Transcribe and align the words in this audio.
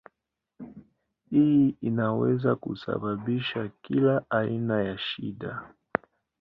Hii 1.29 1.77
inaweza 1.81 2.55
kusababisha 2.55 3.69
kila 3.81 4.25
aina 4.29 4.81
ya 4.83 4.97
shida. 4.97 5.69